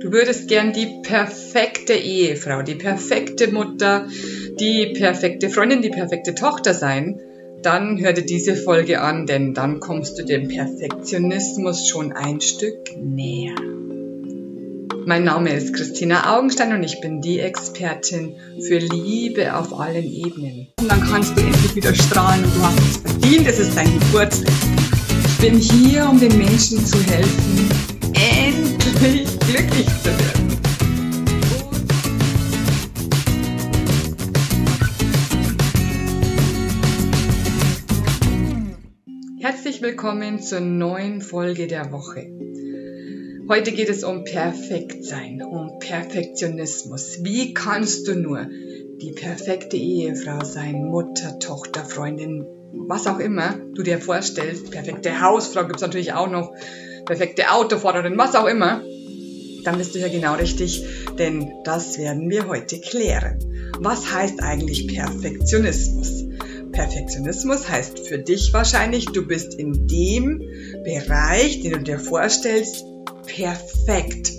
Du 0.00 0.12
würdest 0.12 0.46
gern 0.46 0.72
die 0.72 1.00
perfekte 1.02 1.92
Ehefrau, 1.92 2.62
die 2.62 2.76
perfekte 2.76 3.50
Mutter, 3.50 4.06
die 4.60 4.94
perfekte 4.96 5.50
Freundin, 5.50 5.82
die 5.82 5.90
perfekte 5.90 6.36
Tochter 6.36 6.72
sein. 6.72 7.20
Dann 7.62 7.98
hör 7.98 8.12
dir 8.12 8.24
diese 8.24 8.54
Folge 8.54 9.00
an, 9.00 9.26
denn 9.26 9.54
dann 9.54 9.80
kommst 9.80 10.16
du 10.16 10.24
dem 10.24 10.46
Perfektionismus 10.46 11.88
schon 11.88 12.12
ein 12.12 12.40
Stück 12.40 12.96
näher. 12.96 13.56
Mein 15.04 15.24
Name 15.24 15.52
ist 15.52 15.74
Christina 15.74 16.36
Augenstein 16.36 16.72
und 16.74 16.84
ich 16.84 17.00
bin 17.00 17.20
die 17.20 17.40
Expertin 17.40 18.36
für 18.60 18.78
Liebe 18.78 19.56
auf 19.56 19.76
allen 19.76 20.04
Ebenen. 20.04 20.68
Und 20.78 20.88
dann 20.88 21.00
kannst 21.10 21.36
du 21.36 21.40
endlich 21.40 21.74
wieder 21.74 21.92
strahlen 21.92 22.44
und 22.44 22.54
du 22.54 22.62
hast 22.62 22.78
es 22.78 22.96
verdient, 22.98 23.48
es 23.48 23.58
ist 23.58 23.76
dein 23.76 23.92
Geburtstag. 23.98 24.52
Ich 25.26 25.38
bin 25.38 25.58
hier, 25.58 26.08
um 26.08 26.20
den 26.20 26.38
Menschen 26.38 26.86
zu 26.86 27.02
helfen, 27.02 27.97
endlich 28.88 29.38
glücklich 29.40 29.86
zu 29.86 30.06
werden. 30.06 30.48
Herzlich 39.40 39.82
willkommen 39.82 40.40
zur 40.40 40.60
neuen 40.60 41.20
Folge 41.20 41.66
der 41.66 41.92
Woche. 41.92 42.30
Heute 43.48 43.72
geht 43.72 43.90
es 43.90 44.04
um 44.04 44.24
Perfektsein, 44.24 45.42
um 45.42 45.78
Perfektionismus. 45.80 47.18
Wie 47.22 47.52
kannst 47.52 48.08
du 48.08 48.14
nur 48.14 48.46
die 49.02 49.12
perfekte 49.12 49.76
Ehefrau 49.76 50.44
sein, 50.44 50.86
Mutter, 50.86 51.38
Tochter, 51.38 51.84
Freundin, 51.84 52.46
was 52.72 53.06
auch 53.06 53.18
immer 53.18 53.54
du 53.74 53.82
dir 53.82 53.98
vorstellst, 54.00 54.70
perfekte 54.70 55.20
Hausfrau 55.20 55.64
gibt 55.64 55.76
es 55.76 55.82
natürlich 55.82 56.14
auch 56.14 56.30
noch, 56.30 56.54
perfekte 57.08 57.50
Autofahrerin, 57.50 58.18
was 58.18 58.34
auch 58.34 58.46
immer, 58.46 58.82
dann 59.64 59.78
bist 59.78 59.94
du 59.94 59.98
hier 59.98 60.10
genau 60.10 60.34
richtig, 60.34 60.84
denn 61.18 61.50
das 61.64 61.98
werden 61.98 62.28
wir 62.28 62.46
heute 62.46 62.78
klären. 62.78 63.38
Was 63.78 64.12
heißt 64.12 64.42
eigentlich 64.42 64.86
Perfektionismus? 64.88 66.26
Perfektionismus 66.70 67.68
heißt 67.68 68.06
für 68.06 68.18
dich 68.18 68.52
wahrscheinlich, 68.52 69.06
du 69.06 69.26
bist 69.26 69.54
in 69.54 69.88
dem 69.88 70.42
Bereich, 70.84 71.62
den 71.62 71.72
du 71.72 71.78
dir 71.80 71.98
vorstellst, 71.98 72.84
perfekt, 73.26 74.34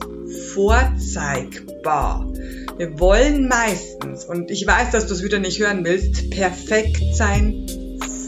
vorzeigbar. 0.54 2.32
Wir 2.78 3.00
wollen 3.00 3.48
meistens, 3.48 4.26
und 4.26 4.52
ich 4.52 4.66
weiß, 4.68 4.92
dass 4.92 5.08
du 5.08 5.16
es 5.16 5.24
wieder 5.24 5.40
nicht 5.40 5.60
hören 5.60 5.84
willst, 5.84 6.30
perfekt 6.30 7.16
sein 7.16 7.66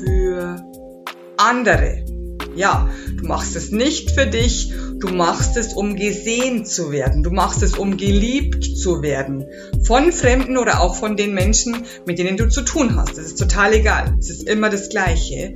für 0.03 0.65
andere. 1.37 2.03
Ja, 2.55 2.89
du 3.15 3.25
machst 3.25 3.55
es 3.55 3.71
nicht 3.71 4.11
für 4.11 4.25
dich, 4.25 4.73
du 4.99 5.07
machst 5.07 5.55
es, 5.55 5.73
um 5.73 5.95
gesehen 5.95 6.65
zu 6.65 6.91
werden, 6.91 7.23
du 7.23 7.31
machst 7.31 7.63
es, 7.63 7.77
um 7.77 7.97
geliebt 7.97 8.63
zu 8.77 9.01
werden. 9.01 9.45
Von 9.83 10.11
Fremden 10.11 10.57
oder 10.57 10.81
auch 10.81 10.95
von 10.95 11.15
den 11.15 11.33
Menschen, 11.33 11.85
mit 12.05 12.19
denen 12.19 12.37
du 12.37 12.49
zu 12.49 12.61
tun 12.61 12.97
hast. 12.97 13.17
Das 13.17 13.25
ist 13.25 13.39
total 13.39 13.73
egal. 13.73 14.15
Es 14.19 14.29
ist 14.29 14.47
immer 14.47 14.69
das 14.69 14.89
Gleiche. 14.89 15.55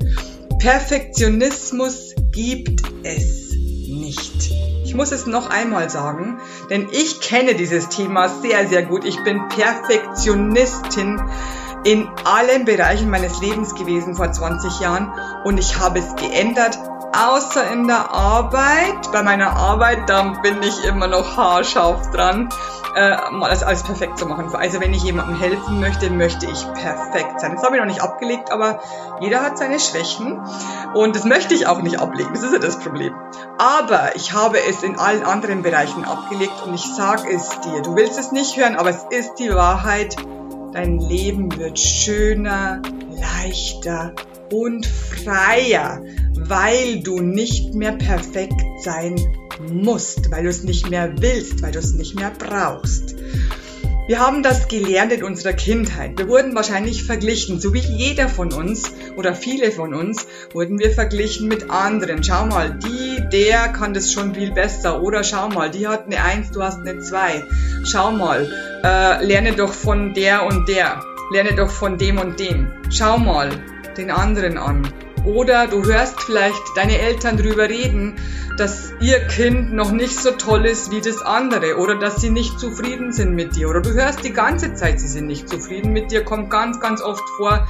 Perfektionismus 0.60 2.16
gibt 2.32 2.82
es 3.04 3.52
nicht. 3.52 4.52
Ich 4.84 4.96
muss 4.96 5.12
es 5.12 5.26
noch 5.26 5.50
einmal 5.50 5.90
sagen, 5.90 6.40
denn 6.70 6.88
ich 6.92 7.20
kenne 7.20 7.56
dieses 7.56 7.90
Thema 7.90 8.30
sehr, 8.30 8.68
sehr 8.68 8.84
gut. 8.84 9.04
Ich 9.04 9.22
bin 9.24 9.48
Perfektionistin 9.50 11.22
in 11.86 12.10
allen 12.24 12.66
Bereichen 12.66 13.10
meines 13.10 13.40
Lebens 13.40 13.76
gewesen 13.76 14.16
vor 14.16 14.32
20 14.32 14.80
Jahren 14.80 15.14
und 15.44 15.60
ich 15.60 15.80
habe 15.80 16.00
es 16.00 16.16
geändert, 16.16 16.80
außer 17.16 17.72
in 17.72 17.88
der 17.88 18.12
Arbeit. 18.12 19.12
Bei 19.12 19.22
meiner 19.22 19.56
Arbeit, 19.56 20.10
da 20.10 20.24
bin 20.42 20.62
ich 20.64 20.84
immer 20.84 21.08
noch 21.08 21.38
haarscharf 21.38 22.10
dran, 22.10 22.50
äh, 22.96 23.16
das 23.40 23.62
alles 23.62 23.84
perfekt 23.84 24.18
zu 24.18 24.26
machen. 24.26 24.54
Also 24.56 24.82
wenn 24.82 24.96
ich 24.96 25.04
jemandem 25.04 25.38
helfen 25.38 25.80
möchte, 25.80 26.10
möchte 26.10 26.48
ich 26.48 26.66
perfekt 26.74 27.40
sein. 27.40 27.54
Das 27.54 27.64
habe 27.64 27.76
ich 27.76 27.82
noch 27.82 27.88
nicht 27.88 28.02
abgelegt, 28.02 28.52
aber 28.52 28.80
jeder 29.20 29.44
hat 29.44 29.60
seine 29.60 29.80
Schwächen 29.80 30.42
und 30.96 31.16
das 31.16 31.24
möchte 31.24 31.54
ich 31.54 31.68
auch 31.68 31.84
nicht 31.84 32.00
ablegen. 32.00 32.34
Das 32.34 32.42
ist 32.42 32.52
ja 32.52 32.60
das 32.60 32.80
Problem. 32.80 33.14
Aber 33.60 34.16
ich 34.16 34.34
habe 34.34 34.58
es 34.68 34.82
in 34.82 34.98
allen 34.98 35.24
anderen 35.24 35.62
Bereichen 35.62 36.04
abgelegt 36.04 36.64
und 36.66 36.74
ich 36.74 36.96
sage 36.96 37.30
es 37.32 37.48
dir. 37.60 37.84
Du 37.84 37.96
willst 37.96 38.18
es 38.18 38.32
nicht 38.32 38.58
hören, 38.58 38.76
aber 38.76 38.90
es 38.90 39.06
ist 39.12 39.36
die 39.36 39.54
Wahrheit 39.54 40.16
Dein 40.76 41.00
Leben 41.00 41.58
wird 41.58 41.80
schöner, 41.80 42.82
leichter 43.10 44.14
und 44.52 44.86
freier, 44.86 46.04
weil 46.36 47.02
du 47.02 47.22
nicht 47.22 47.74
mehr 47.74 47.94
perfekt 47.94 48.60
sein 48.82 49.16
musst, 49.72 50.30
weil 50.32 50.44
du 50.44 50.50
es 50.50 50.64
nicht 50.64 50.90
mehr 50.90 51.14
willst, 51.22 51.62
weil 51.62 51.72
du 51.72 51.80
es 51.80 51.94
nicht 51.94 52.16
mehr 52.16 52.30
brauchst. 52.38 53.16
Wir 54.08 54.20
haben 54.20 54.44
das 54.44 54.68
gelernt 54.68 55.14
in 55.14 55.24
unserer 55.24 55.54
Kindheit. 55.54 56.20
Wir 56.20 56.28
wurden 56.28 56.54
wahrscheinlich 56.54 57.06
verglichen, 57.06 57.60
so 57.60 57.74
wie 57.74 57.80
jeder 57.80 58.30
von 58.30 58.54
uns 58.54 58.92
oder 59.16 59.34
viele 59.34 59.72
von 59.72 59.96
uns 59.96 60.28
wurden 60.54 60.78
wir 60.78 60.92
verglichen 60.92 61.48
mit 61.48 61.72
anderen. 61.72 62.24
Schau 62.24 62.46
mal, 62.46 62.78
die, 62.78 63.24
der 63.32 63.70
kann 63.70 63.96
das 63.96 64.12
schon 64.12 64.36
viel 64.36 64.52
besser. 64.52 65.02
Oder 65.02 65.24
schau 65.24 65.50
mal, 65.50 65.72
die 65.72 65.88
hat 65.88 66.06
eine 66.06 66.22
Eins, 66.22 66.52
du 66.52 66.62
hast 66.62 66.82
eine 66.82 67.00
Zwei. 67.00 67.46
Schau 67.84 68.12
mal, 68.12 68.48
äh, 68.86 69.26
lerne 69.26 69.54
doch 69.54 69.74
von 69.74 70.14
der 70.14 70.46
und 70.46 70.68
der. 70.70 71.04
Lerne 71.32 71.56
doch 71.56 71.72
von 71.72 71.98
dem 71.98 72.20
und 72.20 72.40
dem. 72.40 72.72
Schau 72.92 73.18
mal 73.18 73.50
den 73.98 74.12
anderen 74.12 74.58
an. 74.58 74.88
Oder 75.26 75.66
du 75.68 75.84
hörst 75.84 76.22
vielleicht 76.22 76.62
deine 76.76 77.00
Eltern 77.00 77.36
drüber 77.38 77.68
reden, 77.68 78.16
dass 78.58 78.94
ihr 79.02 79.20
Kind 79.28 79.74
noch 79.74 79.92
nicht 79.92 80.18
so 80.18 80.32
toll 80.32 80.66
ist 80.66 80.92
wie 80.92 81.02
das 81.02 81.22
andere 81.22 81.78
oder 81.78 81.96
dass 81.96 82.22
sie 82.22 82.30
nicht 82.30 82.60
zufrieden 82.60 83.12
sind 83.12 83.34
mit 83.36 83.56
dir. 83.56 83.70
Oder 83.70 83.82
du 83.82 83.94
hörst 83.94 84.24
die 84.24 84.32
ganze 84.32 84.74
Zeit, 84.74 85.00
sie 85.00 85.08
sind 85.08 85.28
nicht 85.28 85.50
zufrieden 85.50 85.92
mit 85.94 86.12
dir, 86.12 86.24
kommt 86.24 86.50
ganz, 86.50 86.80
ganz 86.80 87.02
oft 87.02 87.24
vor, 87.38 87.68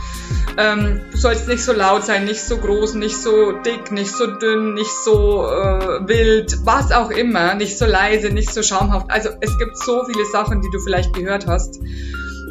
ähm, 0.57 1.01
du 1.11 1.17
sollst 1.17 1.47
nicht 1.47 1.63
so 1.63 1.73
laut 1.73 2.05
sein, 2.05 2.25
nicht 2.25 2.41
so 2.41 2.57
groß, 2.57 2.95
nicht 2.95 3.17
so 3.17 3.51
dick, 3.51 3.91
nicht 3.91 4.11
so 4.11 4.27
dünn, 4.27 4.73
nicht 4.73 4.91
so 5.03 5.45
äh, 5.45 6.07
wild, 6.07 6.57
was 6.65 6.91
auch 6.91 7.09
immer, 7.09 7.55
nicht 7.55 7.77
so 7.77 7.85
leise, 7.85 8.29
nicht 8.29 8.53
so 8.53 8.61
schaumhaft. 8.61 9.09
Also 9.09 9.29
es 9.41 9.57
gibt 9.57 9.77
so 9.77 10.03
viele 10.05 10.25
Sachen, 10.25 10.61
die 10.61 10.69
du 10.71 10.79
vielleicht 10.79 11.13
gehört 11.13 11.47
hast. 11.47 11.79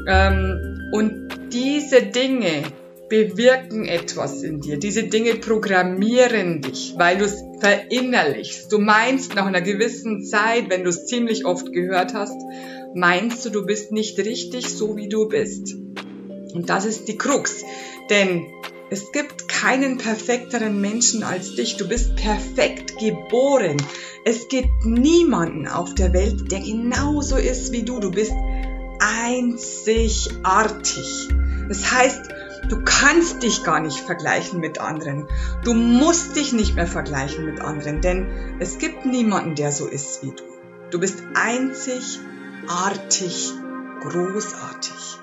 Ähm, 0.06 0.90
und 0.92 1.28
diese 1.52 2.02
Dinge, 2.02 2.64
bewirken 3.14 3.84
etwas 3.84 4.42
in 4.42 4.60
dir. 4.60 4.76
Diese 4.76 5.04
Dinge 5.04 5.36
programmieren 5.36 6.62
dich, 6.62 6.94
weil 6.96 7.18
du 7.18 7.26
es 7.26 7.44
verinnerlichst. 7.60 8.72
Du 8.72 8.80
meinst 8.80 9.36
nach 9.36 9.46
einer 9.46 9.60
gewissen 9.60 10.24
Zeit, 10.24 10.68
wenn 10.68 10.82
du 10.82 10.90
es 10.90 11.06
ziemlich 11.06 11.44
oft 11.44 11.72
gehört 11.72 12.12
hast, 12.12 12.36
meinst 12.92 13.44
du, 13.44 13.50
du 13.50 13.64
bist 13.64 13.92
nicht 13.92 14.18
richtig 14.18 14.68
so, 14.68 14.96
wie 14.96 15.08
du 15.08 15.28
bist. 15.28 15.76
Und 16.54 16.68
das 16.68 16.86
ist 16.86 17.06
die 17.06 17.16
Krux. 17.16 17.62
Denn 18.10 18.46
es 18.90 19.12
gibt 19.12 19.46
keinen 19.46 19.98
perfekteren 19.98 20.80
Menschen 20.80 21.22
als 21.22 21.54
dich. 21.54 21.76
Du 21.76 21.86
bist 21.86 22.16
perfekt 22.16 22.98
geboren. 22.98 23.76
Es 24.24 24.48
gibt 24.48 24.84
niemanden 24.84 25.68
auf 25.68 25.94
der 25.94 26.12
Welt, 26.12 26.50
der 26.50 26.60
genauso 26.60 27.36
ist 27.36 27.70
wie 27.70 27.84
du. 27.84 28.00
Du 28.00 28.10
bist 28.10 28.32
einzigartig. 28.98 31.28
Das 31.68 31.92
heißt, 31.92 32.22
Du 32.68 32.82
kannst 32.82 33.42
dich 33.42 33.62
gar 33.62 33.80
nicht 33.80 33.98
vergleichen 33.98 34.58
mit 34.58 34.78
anderen. 34.80 35.28
Du 35.64 35.74
musst 35.74 36.34
dich 36.36 36.54
nicht 36.54 36.74
mehr 36.74 36.86
vergleichen 36.86 37.44
mit 37.44 37.60
anderen, 37.60 38.00
denn 38.00 38.56
es 38.58 38.78
gibt 38.78 39.04
niemanden, 39.04 39.54
der 39.54 39.70
so 39.70 39.86
ist 39.86 40.22
wie 40.22 40.30
du. 40.30 40.42
Du 40.90 40.98
bist 40.98 41.22
einzigartig, 41.34 41.92
großartig. 44.00 45.18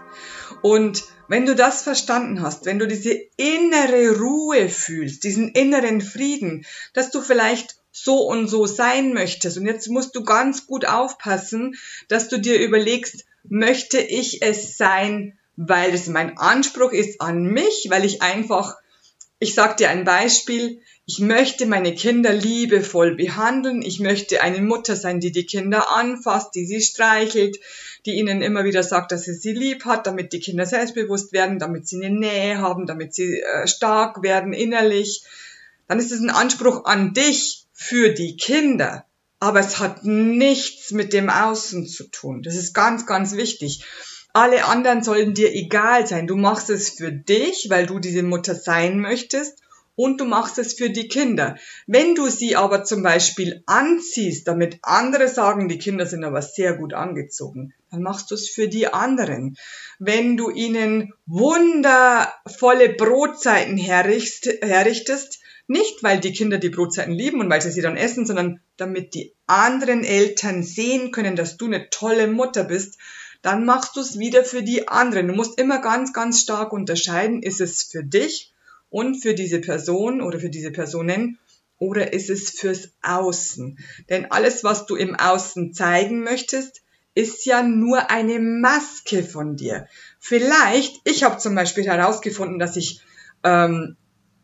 Und 0.62 1.04
wenn 1.28 1.48
du 1.48 1.56
das 1.56 1.82
verstanden 1.82 2.42
hast, 2.42 2.66
wenn 2.66 2.78
du 2.78 2.88
diese 2.88 3.14
innere 3.38 4.20
Ruhe 4.20 4.70
fühlst, 4.70 5.24
diesen 5.24 5.50
inneren 5.50 6.02
Frieden, 6.02 6.66
dass 6.94 7.10
du 7.10 7.22
vielleicht 7.22 7.78
so 7.92 8.28
und 8.28 8.48
so 8.48 8.68
sein 8.68 9.14
möchtest. 9.14 9.58
Und 9.58 9.66
jetzt 9.66 9.90
musst 9.90 10.16
du 10.16 10.24
ganz 10.24 10.68
gut 10.68 10.86
aufpassen, 10.86 11.76
dass 12.08 12.30
du 12.30 12.38
dir 12.40 12.60
überlegst, 12.60 13.26
möchte 13.44 14.00
ich 14.00 14.42
es 14.44 14.78
sein, 14.78 15.40
weil 15.56 15.94
es 15.94 16.08
mein 16.08 16.38
Anspruch 16.38 16.92
ist 16.92 17.22
an 17.22 17.44
mich, 17.44 17.88
weil 17.90 18.06
ich 18.06 18.22
einfach, 18.22 18.78
ich 19.40 19.54
sag 19.54 19.78
dir 19.78 19.90
ein 19.90 20.06
Beispiel, 20.06 20.82
ich 21.06 21.20
möchte 21.20 21.66
meine 21.66 21.94
Kinder 21.94 22.32
liebevoll 22.32 23.16
behandeln, 23.16 23.82
ich 23.82 24.00
möchte 24.00 24.42
eine 24.42 24.62
Mutter 24.62 24.96
sein, 24.96 25.20
die 25.20 25.32
die 25.32 25.46
Kinder 25.46 25.90
anfasst, 25.92 26.56
die 26.56 26.66
sie 26.66 26.82
streichelt, 26.82 27.58
die 28.06 28.14
ihnen 28.14 28.42
immer 28.42 28.64
wieder 28.64 28.84
sagt, 28.84 29.12
dass 29.12 29.24
sie 29.24 29.34
sie 29.34 29.54
lieb 29.54 29.86
hat, 29.86 30.08
damit 30.08 30.34
die 30.34 30.40
Kinder 30.40 30.66
selbstbewusst 30.66 31.34
werden, 31.34 31.60
damit 31.60 31.88
sie 31.88 32.04
eine 32.04 32.16
Nähe 32.18 32.60
haben, 32.60 32.86
damit 32.86 33.14
sie 33.14 33.42
äh, 33.42 33.68
stark 33.68 34.24
werden 34.24 34.54
innerlich. 34.54 35.24
Dann 35.88 36.00
ist 36.00 36.12
es 36.12 36.22
ein 36.22 36.30
Anspruch 36.30 36.86
an 36.86 37.14
dich 37.14 37.66
für 37.74 38.14
die 38.14 38.38
Kinder. 38.38 39.06
Aber 39.40 39.60
es 39.60 39.80
hat 39.80 40.06
nichts 40.06 40.92
mit 40.92 41.14
dem 41.14 41.30
Außen 41.30 41.88
zu 41.88 42.04
tun. 42.06 42.44
Das 42.44 42.56
ist 42.56 42.74
ganz, 42.74 43.08
ganz 43.08 43.36
wichtig. 43.36 43.84
Alle 44.34 44.66
anderen 44.66 45.04
sollen 45.04 45.34
dir 45.34 45.54
egal 45.54 46.08
sein. 46.08 46.28
Du 46.28 46.36
machst 46.36 46.70
es 46.70 46.90
für 46.90 47.12
dich, 47.12 47.68
weil 47.70 47.86
du 47.86 48.00
diese 48.00 48.24
Mutter 48.24 48.56
sein 48.56 49.00
möchtest 49.00 49.62
und 49.96 50.22
du 50.22 50.26
machst 50.26 50.58
es 50.58 50.74
für 50.74 50.90
die 50.90 51.08
Kinder. 51.08 51.58
Wenn 51.86 52.16
du 52.16 52.28
sie 52.28 52.56
aber 52.56 52.84
zum 52.84 53.04
Beispiel 53.04 53.64
anziehst, 53.66 54.48
damit 54.48 54.80
andere 54.82 55.28
sagen, 55.28 55.68
die 55.68 55.78
Kinder 55.78 56.06
sind 56.06 56.24
aber 56.24 56.42
sehr 56.42 56.76
gut 56.76 56.94
angezogen, 56.94 57.74
dann 57.92 58.02
machst 58.02 58.32
du 58.32 58.36
es 58.36 58.50
für 58.50 58.68
die 58.68 58.88
anderen. 58.88 59.58
Wenn 60.00 60.38
du 60.38 60.50
ihnen 60.50 61.14
wundervolle 61.26 62.90
Brotzeiten 62.90 63.78
herrichtest, 63.78 65.40
nicht 65.68 66.04
weil 66.04 66.20
die 66.20 66.34
Kinder 66.34 66.58
die 66.58 66.70
Brotzeiten 66.70 67.14
lieben 67.14 67.40
und 67.40 67.50
weil 67.50 67.62
sie 67.62 67.72
sie 67.72 67.82
dann 67.82 67.98
essen, 67.98 68.26
sondern 68.26 68.60
damit 68.78 69.14
die 69.14 69.34
anderen 69.46 70.04
Eltern 70.04 70.64
sehen 70.64 71.12
können, 71.12 71.36
dass 71.36 71.58
du 71.58 71.66
eine 71.66 71.90
tolle 71.90 72.28
Mutter 72.28 72.64
bist, 72.64 72.98
dann 73.42 73.66
machst 73.66 73.96
du 73.96 74.02
es 74.02 74.20
wieder 74.20 74.44
für 74.44 74.64
die 74.64 74.88
anderen. 74.88 75.28
Du 75.28 75.34
musst 75.34 75.60
immer 75.60 75.80
ganz, 75.80 76.14
ganz 76.14 76.42
stark 76.42 76.74
unterscheiden, 76.74 77.42
ist 77.42 77.62
es 77.62 77.84
für 77.84 78.04
dich 78.04 78.54
und 78.90 79.22
für 79.22 79.34
diese 79.34 79.60
Person 79.60 80.22
oder 80.22 80.40
für 80.40 80.50
diese 80.50 80.72
Personen 80.72 81.40
oder 81.80 82.14
ist 82.14 82.30
es 82.30 82.52
fürs 82.52 82.90
Außen? 83.02 83.80
Denn 84.10 84.32
alles, 84.32 84.64
was 84.64 84.86
du 84.86 84.96
im 84.96 85.16
Außen 85.16 85.74
zeigen 85.74 86.24
möchtest, 86.24 86.82
ist 87.16 87.46
ja 87.46 87.64
nur 87.64 88.10
eine 88.12 88.40
Maske 88.40 89.24
von 89.24 89.56
dir. 89.56 89.88
Vielleicht, 90.20 91.02
ich 91.04 91.24
habe 91.24 91.40
zum 91.40 91.56
Beispiel 91.56 91.86
herausgefunden, 91.86 92.60
dass 92.60 92.78
ich 92.78 93.02
ähm, 93.44 93.98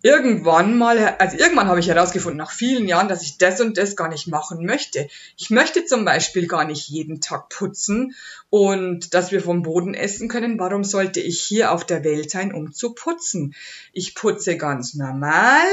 irgendwann 0.07 0.77
mal, 0.77 1.15
also 1.19 1.37
irgendwann 1.37 1.67
habe 1.67 1.81
ich 1.81 1.89
herausgefunden, 1.89 2.37
nach 2.37 2.51
vielen 2.51 2.87
Jahren, 2.87 3.09
dass 3.09 3.23
ich 3.23 3.37
das 3.37 3.59
und 3.59 3.77
das 3.77 3.97
gar 3.97 4.07
nicht 4.07 4.27
machen 4.27 4.65
möchte. 4.65 5.09
Ich 5.35 5.49
möchte 5.49 5.83
zum 5.83 6.05
Beispiel 6.05 6.47
gar 6.47 6.63
nicht 6.63 6.87
jeden 6.87 7.19
Tag 7.19 7.49
putzen 7.49 8.15
und 8.49 9.13
dass 9.13 9.33
wir 9.33 9.41
vom 9.41 9.63
Boden 9.63 9.93
essen 9.93 10.29
können. 10.29 10.59
Warum 10.59 10.85
sollte 10.85 11.19
ich 11.19 11.41
hier 11.41 11.73
auf 11.73 11.83
der 11.83 12.05
Welt 12.05 12.31
sein, 12.31 12.53
um 12.53 12.71
zu 12.71 12.93
putzen? 12.93 13.53
Ich 13.91 14.15
putze 14.15 14.55
ganz 14.55 14.93
normal 14.93 15.65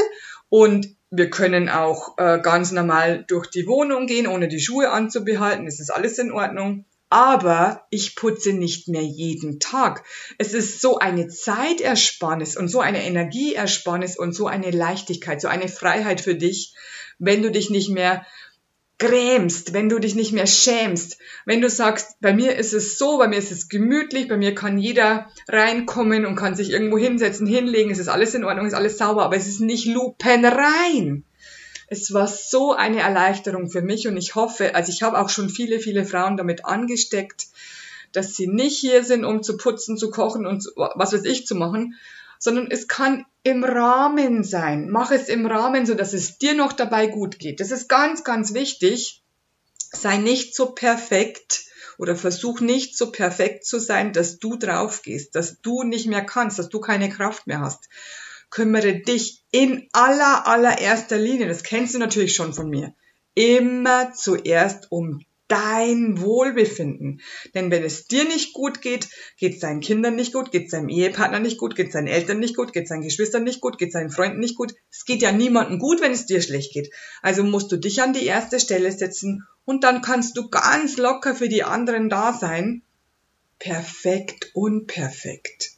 und 0.49 0.97
wir 1.11 1.31
können 1.31 1.69
auch 1.69 2.19
äh, 2.19 2.41
ganz 2.43 2.73
normal 2.73 3.25
durch 3.29 3.47
die 3.47 3.69
Wohnung 3.69 4.09
gehen, 4.09 4.27
ohne 4.27 4.49
die 4.49 4.59
Schuhe 4.59 4.91
anzubehalten. 4.91 5.69
Es 5.69 5.79
ist 5.79 5.91
alles 5.91 6.19
in 6.19 6.33
Ordnung 6.33 6.85
aber 7.11 7.87
ich 7.91 8.17
putze 8.17 8.53
nicht 8.53 8.89
mehr 8.89 9.03
jeden 9.03 9.61
Tag. 9.61 10.05
Es 10.39 10.53
ist 10.53 10.81
so 10.81 10.99
eine 10.99 11.29
Zeitersparnis 11.29 12.56
und 12.56 12.69
so 12.69 12.81
eine 12.81 13.05
Energieersparnis 13.05 14.19
und 14.19 14.35
so 14.35 14.47
eine 14.47 14.71
Leichtigkeit, 14.71 15.41
so 15.41 15.49
eine 15.49 15.69
Freiheit 15.69 16.21
für 16.21 16.35
dich, 16.35 16.75
wenn 17.19 17.43
du 17.43 17.51
dich 17.51 17.71
nicht 17.71 17.91
mehr 17.91 18.27
grämst, 18.99 19.73
wenn 19.73 19.89
du 19.89 19.99
dich 19.99 20.15
nicht 20.15 20.33
mehr 20.33 20.47
schämst, 20.47 21.19
wenn 21.45 21.61
du 21.61 21.69
sagst, 21.69 22.21
bei 22.21 22.33
mir 22.33 22.56
ist 22.56 22.73
es 22.73 22.97
so, 22.97 23.19
bei 23.19 23.29
mir 23.29 23.37
ist 23.37 23.50
es 23.50 23.69
gemütlich, 23.69 24.29
bei 24.29 24.37
mir 24.37 24.55
kann 24.55 24.79
jeder 24.79 25.29
reinkommen 25.49 26.27
und 26.27 26.37
kann 26.37 26.55
sich 26.55 26.71
irgendwo 26.71 26.97
hinsetzen, 26.97 27.47
hinlegen, 27.47 27.91
es 27.91 27.99
ist 27.99 28.09
alles 28.09 28.35
in 28.35 28.45
Ordnung, 28.45 28.67
es 28.67 28.73
ist 28.73 28.79
alles 28.79 28.99
sauber, 28.99 29.25
aber 29.25 29.37
es 29.37 29.49
ist 29.49 29.61
nicht 29.61 29.87
lupenrein. 29.87 31.25
Es 31.89 32.13
war 32.13 32.27
so 32.27 32.73
eine 32.73 33.01
Erleichterung 33.01 33.71
für 33.71 33.83
mich 33.83 34.09
und 34.09 34.17
ich 34.17 34.35
hoffe, 34.35 34.75
also 34.75 34.91
ich 34.91 35.03
habe 35.03 35.19
auch 35.19 35.29
schon 35.29 35.49
viele, 35.49 35.81
viele 35.81 36.05
Frauen 36.05 36.37
damit 36.37 36.65
angesteckt, 36.65 37.47
dass 38.13 38.37
sie 38.37 38.47
nicht 38.47 38.79
hier 38.79 39.05
sind, 39.05 39.25
um 39.25 39.43
zu 39.43 39.57
putzen, 39.57 39.97
zu 39.97 40.11
kochen 40.11 40.47
und 40.47 40.65
was 40.77 41.13
weiß 41.13 41.25
ich 41.25 41.47
zu 41.47 41.55
machen, 41.55 41.95
sondern 42.39 42.71
es 42.71 42.89
kann 42.89 43.25
im 43.43 43.65
Rahmen 43.65 44.45
sein. 44.45 44.89
Mach 44.91 45.11
es 45.11 45.29
im 45.29 45.47
Rahmen, 45.47 45.87
so 45.87 45.95
dass 45.95 46.13
es 46.13 46.39
dir 46.39 46.55
noch 46.55 46.73
dabei 46.73 47.07
gut 47.07 47.39
geht. 47.39 47.61
Das 47.61 47.71
ist 47.71 47.89
ganz, 47.89 48.25
ganz 48.25 48.55
wichtig. 48.55 49.23
Sei 49.93 50.17
nicht 50.17 50.55
so 50.55 50.73
perfekt 50.73 51.65
oder 51.99 52.17
versuch 52.17 52.61
nicht 52.61 52.97
so 52.97 53.13
perfekt 53.13 53.65
zu 53.65 53.79
sein, 53.79 54.13
dass 54.13 54.39
du 54.39 54.57
drauf 54.57 55.03
gehst, 55.03 55.35
dass 55.35 55.61
du 55.61 55.83
nicht 55.83 56.07
mehr 56.07 56.25
kannst, 56.25 56.59
dass 56.59 56.69
du 56.69 56.81
keine 56.81 57.09
Kraft 57.09 57.47
mehr 57.47 57.61
hast, 57.61 57.89
kümmere 58.55 59.01
dich 59.01 59.43
in 59.51 59.89
aller, 59.93 60.47
allererster 60.47 61.19
Linie, 61.19 61.49
das 61.49 61.65
kennst 61.65 61.95
du 61.95 61.99
natürlich 61.99 62.37
schon 62.37 62.55
von 62.55 62.71
mir, 62.71 62.95
immer 63.35 64.12
zuerst 64.12 64.93
um 64.93 65.21
dein 65.49 66.21
Wohlbefinden. 66.21 67.21
Denn 67.55 67.73
wenn 67.73 67.83
es 67.83 68.06
dir 68.06 68.25
nicht 68.25 68.53
gut 68.53 68.81
geht, 68.81 69.09
geht 69.39 69.55
es 69.55 69.59
deinen 69.59 69.81
Kindern 69.81 70.15
nicht 70.15 70.33
gut, 70.33 70.53
geht 70.53 70.67
es 70.67 70.71
deinem 70.71 70.89
Ehepartner 70.89 71.41
nicht 71.41 71.59
gut, 71.59 71.75
geht 71.75 71.89
es 71.89 71.93
deinen 71.95 72.06
Eltern 72.06 72.39
nicht 72.39 72.56
gut, 72.56 72.73
geht 72.73 72.85
es 72.85 72.91
deinen 72.91 73.03
Geschwistern 73.03 73.43
nicht 73.43 73.61
gut, 73.61 73.77
geht 73.77 73.89
es 73.89 73.95
deinen 73.95 74.11
Freunden 74.11 74.39
nicht 74.39 74.57
gut. 74.57 74.73
Es 74.91 75.05
geht 75.05 75.21
ja 75.21 75.33
niemandem 75.33 75.81
gut, 75.81 76.00
wenn 76.00 76.12
es 76.12 76.27
dir 76.27 76.41
schlecht 76.41 76.73
geht. 76.73 76.95
Also 77.23 77.43
musst 77.43 77.73
du 77.73 77.77
dich 77.77 78.03
an 78.03 78.12
die 78.12 78.25
erste 78.25 78.61
Stelle 78.61 78.91
setzen 78.93 79.45
und 79.65 79.83
dann 79.83 80.00
kannst 80.00 80.37
du 80.37 80.49
ganz 80.49 80.97
locker 80.97 81.35
für 81.35 81.49
die 81.49 81.65
anderen 81.65 82.09
da 82.09 82.33
sein. 82.33 82.83
Perfekt 83.59 84.53
und 84.55 84.87
perfekt. 84.87 85.74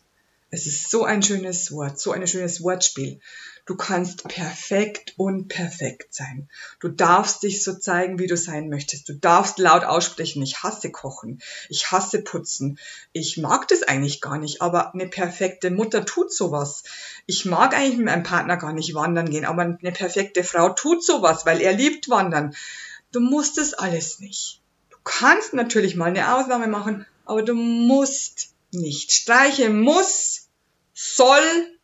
Es 0.48 0.66
ist 0.66 0.90
so 0.90 1.04
ein 1.04 1.22
schönes 1.22 1.72
Wort, 1.72 1.98
so 1.98 2.12
ein 2.12 2.26
schönes 2.26 2.62
Wortspiel. 2.62 3.20
Du 3.64 3.75
kannst 3.75 4.28
perfekt 4.28 5.14
und 5.16 5.48
perfekt 5.48 6.14
sein. 6.14 6.48
Du 6.78 6.87
darfst 6.88 7.43
dich 7.43 7.64
so 7.64 7.75
zeigen, 7.75 8.20
wie 8.20 8.28
du 8.28 8.37
sein 8.37 8.69
möchtest. 8.69 9.08
Du 9.08 9.14
darfst 9.14 9.58
laut 9.58 9.82
aussprechen, 9.82 10.40
ich 10.44 10.62
hasse 10.62 10.93
kochen, 10.93 11.43
ich 11.69 11.90
hasse 11.90 12.22
putzen. 12.22 12.78
Ich 13.12 13.38
mag 13.38 13.66
das 13.66 13.82
eigentlich 13.82 14.20
gar 14.20 14.38
nicht, 14.38 14.62
aber 14.62 14.94
eine 14.94 15.08
perfekte 15.08 15.72
Mutter 15.72 16.04
tut 16.04 16.32
sowas. 16.32 16.84
Ich 17.26 17.44
mag 17.44 17.75
eigentlich 17.75 17.96
mit 17.96 18.06
meinem 18.06 18.22
Partner 18.22 18.56
gar 18.56 18.72
nicht 18.72 18.94
wandern 18.94 19.28
gehen, 19.28 19.44
aber 19.44 19.62
eine 19.62 19.93
perfekte 19.93 20.44
Frau 20.44 20.69
tut 20.69 21.04
sowas, 21.04 21.44
weil 21.44 21.60
er 21.60 21.72
liebt 21.72 22.08
wandern. 22.08 22.54
Du 23.10 23.19
musst 23.19 23.58
es 23.58 23.75
alles 23.75 24.20
nicht. 24.20 24.60
Du 24.90 24.96
kannst 25.02 25.54
natürlich 25.54 25.96
mal 25.96 26.06
eine 26.10 26.37
Ausnahme 26.37 26.69
machen, 26.69 27.04
aber 27.25 27.43
du 27.43 27.54
musst 27.54 28.56
nicht. 28.72 29.12
Streiche 29.12 29.70
muss, 29.70 30.48
soll 30.92 31.78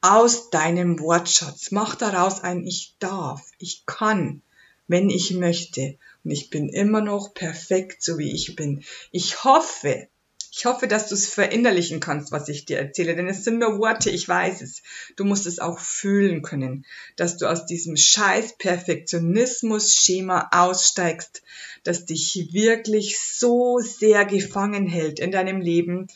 aus 0.00 0.50
deinem 0.50 0.98
Wortschatz. 1.00 1.70
Mach 1.70 1.94
daraus 1.94 2.40
ein 2.40 2.66
Ich 2.66 2.96
darf, 2.98 3.42
ich 3.58 3.84
kann, 3.86 4.42
wenn 4.88 5.10
ich 5.10 5.32
möchte. 5.32 5.98
Und 6.24 6.30
ich 6.30 6.50
bin 6.50 6.68
immer 6.68 7.00
noch 7.00 7.34
perfekt, 7.34 8.02
so 8.02 8.18
wie 8.18 8.32
ich 8.32 8.56
bin. 8.56 8.84
Ich 9.10 9.44
hoffe, 9.44 10.08
ich 10.52 10.64
hoffe, 10.64 10.88
dass 10.88 11.08
du 11.08 11.14
es 11.14 11.28
verinnerlichen 11.28 12.00
kannst, 12.00 12.32
was 12.32 12.48
ich 12.48 12.64
dir 12.64 12.78
erzähle, 12.78 13.14
denn 13.14 13.28
es 13.28 13.44
sind 13.44 13.58
nur 13.58 13.78
Worte, 13.78 14.10
ich 14.10 14.26
weiß 14.28 14.62
es. 14.62 14.82
Du 15.16 15.24
musst 15.24 15.46
es 15.46 15.60
auch 15.60 15.78
fühlen 15.78 16.42
können, 16.42 16.84
dass 17.16 17.36
du 17.36 17.46
aus 17.46 17.66
diesem 17.66 17.96
scheiß 17.96 18.58
Perfektionismus-Schema 18.58 20.48
aussteigst, 20.52 21.42
das 21.84 22.04
dich 22.04 22.48
wirklich 22.52 23.20
so 23.20 23.78
sehr 23.78 24.24
gefangen 24.24 24.88
hält 24.88 25.20
in 25.20 25.30
deinem 25.30 25.60
Leben, 25.60 26.08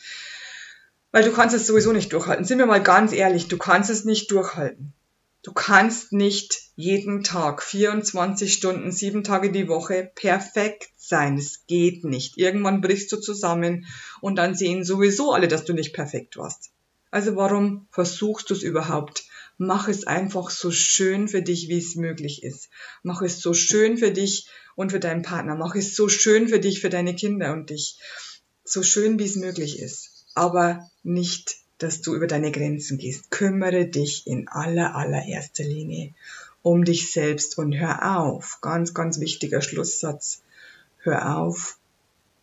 weil 1.11 1.23
du 1.23 1.31
kannst 1.31 1.55
es 1.55 1.65
sowieso 1.65 1.93
nicht 1.93 2.11
durchhalten. 2.11 2.43
Sind 2.43 2.57
wir 2.59 2.65
mal 2.65 2.83
ganz 2.83 3.13
ehrlich, 3.13 3.47
du 3.47 3.57
kannst 3.57 3.89
es 3.89 4.03
nicht 4.03 4.31
durchhalten. 4.31 4.94
Du 5.45 5.53
kannst 5.53 6.11
nicht 6.11 6.59
jeden 6.75 7.23
Tag, 7.23 7.61
24 7.61 8.51
Stunden, 8.51 8.91
sieben 8.91 9.23
Tage 9.23 9.51
die 9.51 9.67
Woche 9.67 10.11
perfekt 10.15 10.89
sein. 10.97 11.37
Es 11.37 11.67
geht 11.67 12.03
nicht. 12.03 12.35
Irgendwann 12.39 12.81
brichst 12.81 13.11
du 13.11 13.17
zusammen 13.17 13.85
und 14.21 14.37
dann 14.37 14.55
sehen 14.55 14.83
sowieso 14.83 15.33
alle, 15.33 15.47
dass 15.47 15.63
du 15.63 15.73
nicht 15.73 15.93
perfekt 15.93 16.35
warst. 16.35 16.71
Also 17.11 17.35
warum 17.35 17.87
versuchst 17.91 18.49
du 18.49 18.55
es 18.55 18.63
überhaupt? 18.63 19.25
Mach 19.59 19.87
es 19.87 20.07
einfach 20.07 20.49
so 20.49 20.71
schön 20.71 21.27
für 21.27 21.43
dich, 21.43 21.69
wie 21.69 21.77
es 21.77 21.93
möglich 21.93 22.41
ist. 22.41 22.69
Mach 23.03 23.21
es 23.21 23.39
so 23.39 23.53
schön 23.53 23.99
für 23.99 24.09
dich 24.09 24.49
und 24.75 24.91
für 24.93 24.99
deinen 24.99 25.21
Partner. 25.21 25.55
Mach 25.55 25.75
es 25.75 25.95
so 25.95 26.09
schön 26.09 26.47
für 26.47 26.59
dich, 26.59 26.81
für 26.81 26.89
deine 26.89 27.13
Kinder 27.13 27.53
und 27.53 27.69
dich. 27.69 27.99
So 28.63 28.81
schön, 28.81 29.19
wie 29.19 29.25
es 29.25 29.35
möglich 29.35 29.77
ist 29.77 30.15
aber 30.35 30.91
nicht, 31.01 31.55
dass 31.77 32.01
du 32.01 32.15
über 32.15 32.27
deine 32.27 32.51
Grenzen 32.51 32.97
gehst. 32.97 33.31
Kümmere 33.31 33.85
dich 33.85 34.27
in 34.27 34.47
aller, 34.47 34.95
allererster 34.95 35.63
Linie 35.63 36.13
um 36.65 36.83
dich 36.83 37.11
selbst 37.11 37.59
und 37.59 37.73
hör 37.73 38.17
auf, 38.17 38.57
ganz, 38.61 38.95
ganz 38.95 39.19
wichtiger 39.19 39.61
Schlusssatz, 39.61 40.41
hör 40.97 41.37
auf, 41.37 41.77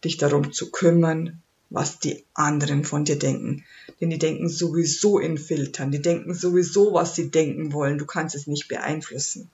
dich 0.04 0.16
darum 0.16 0.52
zu 0.52 0.70
kümmern, 0.70 1.42
was 1.70 1.98
die 1.98 2.24
anderen 2.32 2.84
von 2.84 3.04
dir 3.04 3.18
denken. 3.18 3.64
Denn 4.00 4.10
die 4.10 4.20
denken 4.20 4.48
sowieso 4.48 5.18
in 5.18 5.38
Filtern, 5.38 5.90
die 5.90 6.00
denken 6.00 6.34
sowieso, 6.34 6.94
was 6.94 7.16
sie 7.16 7.32
denken 7.32 7.72
wollen. 7.72 7.98
Du 7.98 8.06
kannst 8.06 8.36
es 8.36 8.46
nicht 8.46 8.68
beeinflussen. 8.68 9.50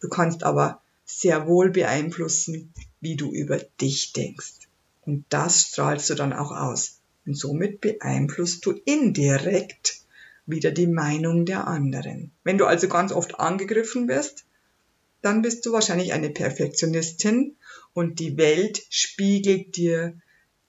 Du 0.00 0.08
kannst 0.08 0.44
aber 0.44 0.80
sehr 1.04 1.48
wohl 1.48 1.70
beeinflussen, 1.70 2.72
wie 3.00 3.16
du 3.16 3.32
über 3.32 3.58
dich 3.80 4.12
denkst. 4.12 4.68
Und 5.04 5.24
das 5.30 5.62
strahlst 5.62 6.10
du 6.10 6.14
dann 6.14 6.32
auch 6.32 6.52
aus. 6.52 7.00
Und 7.26 7.34
somit 7.34 7.80
beeinflusst 7.80 8.66
du 8.66 8.72
indirekt 8.84 10.00
wieder 10.46 10.70
die 10.70 10.86
Meinung 10.86 11.46
der 11.46 11.66
anderen. 11.66 12.32
Wenn 12.42 12.58
du 12.58 12.66
also 12.66 12.88
ganz 12.88 13.12
oft 13.12 13.38
angegriffen 13.38 14.08
wirst, 14.08 14.44
dann 15.20 15.42
bist 15.42 15.64
du 15.64 15.72
wahrscheinlich 15.72 16.12
eine 16.12 16.30
Perfektionistin 16.30 17.56
und 17.94 18.18
die 18.18 18.36
Welt 18.36 18.82
spiegelt 18.90 19.76
dir 19.76 20.14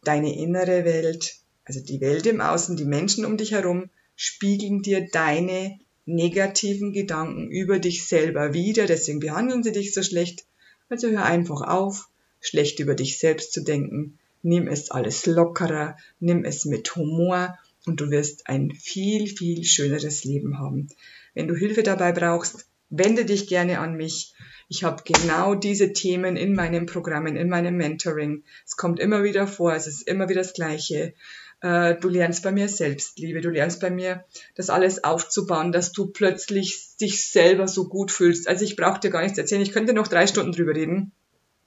deine 0.03 0.37
innere 0.37 0.85
Welt, 0.85 1.37
also 1.65 1.79
die 1.79 2.01
Welt 2.01 2.27
im 2.27 2.41
Außen, 2.41 2.75
die 2.75 2.85
Menschen 2.85 3.25
um 3.25 3.37
dich 3.37 3.51
herum, 3.51 3.89
spiegeln 4.15 4.81
dir 4.81 5.07
deine 5.11 5.79
negativen 6.05 6.93
Gedanken 6.93 7.49
über 7.49 7.79
dich 7.79 8.05
selber 8.05 8.53
wieder, 8.53 8.85
deswegen 8.85 9.19
behandeln 9.19 9.63
sie 9.63 9.71
dich 9.71 9.93
so 9.93 10.03
schlecht. 10.03 10.45
Also 10.89 11.09
hör 11.09 11.23
einfach 11.23 11.61
auf, 11.61 12.09
schlecht 12.41 12.79
über 12.79 12.93
dich 12.93 13.17
selbst 13.17 13.53
zu 13.53 13.61
denken, 13.63 14.19
nimm 14.43 14.67
es 14.67 14.91
alles 14.91 15.25
lockerer, 15.25 15.97
nimm 16.19 16.45
es 16.45 16.65
mit 16.65 16.95
Humor 16.95 17.57
und 17.85 17.99
du 17.99 18.11
wirst 18.11 18.47
ein 18.47 18.71
viel, 18.71 19.27
viel 19.27 19.63
schöneres 19.63 20.23
Leben 20.23 20.59
haben. 20.59 20.89
Wenn 21.33 21.47
du 21.47 21.55
Hilfe 21.55 21.83
dabei 21.83 22.11
brauchst, 22.11 22.67
wende 22.89 23.25
dich 23.25 23.47
gerne 23.47 23.79
an 23.79 23.95
mich. 23.95 24.33
Ich 24.69 24.83
habe 24.83 25.03
genau 25.03 25.55
diese 25.55 25.93
Themen 25.93 26.35
in 26.35 26.53
meinen 26.53 26.85
Programmen, 26.85 27.35
in 27.35 27.49
meinem 27.49 27.75
Mentoring. 27.75 28.43
Es 28.65 28.77
kommt 28.77 28.99
immer 28.99 29.23
wieder 29.23 29.47
vor, 29.47 29.73
es 29.73 29.87
ist 29.87 30.07
immer 30.07 30.29
wieder 30.29 30.41
das 30.41 30.53
Gleiche. 30.53 31.13
Äh, 31.61 31.95
du 31.95 32.09
lernst 32.09 32.43
bei 32.43 32.51
mir 32.51 32.69
Selbstliebe, 32.69 33.41
du 33.41 33.49
lernst 33.49 33.81
bei 33.81 33.89
mir, 33.89 34.25
das 34.55 34.69
alles 34.69 35.03
aufzubauen, 35.03 35.71
dass 35.71 35.91
du 35.91 36.07
plötzlich 36.07 36.95
dich 37.01 37.29
selber 37.29 37.67
so 37.67 37.87
gut 37.87 38.11
fühlst. 38.11 38.47
Also 38.47 38.63
ich 38.63 38.75
brauche 38.75 38.99
dir 38.99 39.09
gar 39.09 39.23
nichts 39.23 39.37
erzählen, 39.37 39.61
ich 39.61 39.71
könnte 39.71 39.93
noch 39.93 40.07
drei 40.07 40.27
Stunden 40.27 40.51
drüber 40.51 40.75
reden 40.75 41.13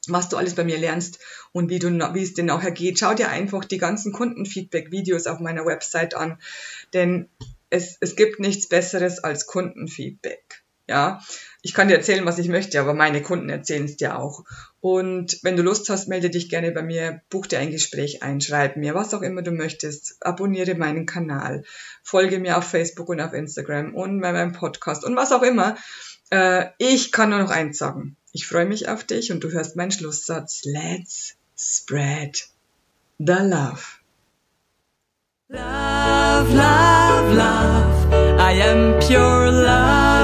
was 0.09 0.29
du 0.29 0.37
alles 0.37 0.55
bei 0.55 0.65
mir 0.65 0.79
lernst 0.79 1.19
und 1.53 1.71
wie 1.71 1.79
du, 1.79 1.89
wie 1.89 2.23
es 2.23 2.35
dir 2.35 2.45
nachher 2.45 2.71
geht. 2.71 2.99
Schau 2.99 3.15
dir 3.15 3.29
einfach 3.29 3.65
die 3.65 3.79
ganzen 3.79 4.13
Kundenfeedback-Videos 4.13 5.27
auf 5.27 5.41
meiner 5.41 5.67
Website 5.67 6.15
an, 6.15 6.39
denn 6.93 7.29
es, 7.71 7.97
es 8.01 8.17
gibt 8.17 8.41
nichts 8.41 8.69
Besseres 8.69 9.19
als 9.19 9.47
Kundenfeedback. 9.47 10.63
Ja, 10.89 11.21
ich 11.63 11.75
kann 11.75 11.89
dir 11.89 11.97
erzählen, 11.97 12.25
was 12.27 12.39
ich 12.39 12.49
möchte, 12.49 12.79
aber 12.79 12.95
meine 12.95 13.21
Kunden 13.21 13.49
erzählen 13.49 13.87
es 13.87 13.97
dir 13.97 14.21
auch. 14.21 14.45
Und 14.81 15.41
wenn 15.43 15.57
du 15.57 15.65
Lust 15.65 15.91
hast, 15.91 16.07
melde 16.07 16.31
dich 16.31 16.49
gerne 16.49 16.71
bei 16.71 16.83
mir, 16.83 17.23
buch 17.29 17.49
dir 17.49 17.59
ein 17.59 17.73
Gespräch 17.73 18.23
ein, 18.23 18.41
schreib 18.41 18.77
mir, 18.77 18.95
was 18.95 19.13
auch 19.13 19.23
immer 19.23 19.43
du 19.43 19.51
möchtest, 19.51 20.17
abonniere 20.21 20.77
meinen 20.77 21.07
Kanal, 21.07 21.65
folge 22.05 22.39
mir 22.39 22.57
auf 22.57 22.65
Facebook 22.65 23.09
und 23.09 23.21
auf 23.21 23.33
Instagram 23.33 23.97
und 23.97 24.21
bei 24.21 24.33
meinem 24.33 24.53
Podcast 24.53 25.05
und 25.05 25.17
was 25.17 25.33
auch 25.33 25.43
immer. 25.43 25.77
Äh, 26.31 26.67
ich 26.79 27.11
kann 27.11 27.31
nur 27.31 27.41
noch 27.41 27.51
eins 27.51 27.79
sagen. 27.79 28.17
Ich 28.37 28.47
freue 28.47 28.67
mich 28.67 28.87
auf 28.91 29.03
dich 29.03 29.33
und 29.33 29.43
du 29.43 29.51
hörst 29.51 29.77
meinen 29.77 29.91
Schlusssatz. 29.91 30.67
Let's 30.67 31.37
spread 31.57 32.47
the 33.19 33.39
love. 33.41 33.83
Love, 35.49 36.55
love, 36.55 37.35
love. 37.35 38.13
I 38.39 38.61
am 38.61 39.01
pure 39.01 39.51
love. 39.51 40.16